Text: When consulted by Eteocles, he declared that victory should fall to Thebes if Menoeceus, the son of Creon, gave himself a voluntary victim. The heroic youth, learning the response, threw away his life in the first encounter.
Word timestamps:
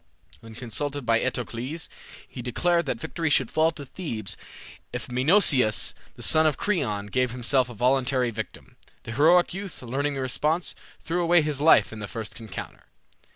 When 0.39 0.55
consulted 0.55 1.05
by 1.05 1.19
Eteocles, 1.19 1.87
he 2.27 2.41
declared 2.41 2.87
that 2.87 2.99
victory 2.99 3.29
should 3.29 3.51
fall 3.51 3.71
to 3.73 3.85
Thebes 3.85 4.35
if 4.91 5.09
Menoeceus, 5.11 5.93
the 6.15 6.23
son 6.23 6.47
of 6.47 6.57
Creon, 6.57 7.05
gave 7.05 7.29
himself 7.29 7.69
a 7.69 7.75
voluntary 7.75 8.31
victim. 8.31 8.77
The 9.03 9.11
heroic 9.11 9.53
youth, 9.53 9.83
learning 9.83 10.13
the 10.13 10.21
response, 10.21 10.73
threw 11.03 11.21
away 11.21 11.43
his 11.43 11.61
life 11.61 11.93
in 11.93 11.99
the 11.99 12.07
first 12.07 12.39
encounter. 12.39 12.85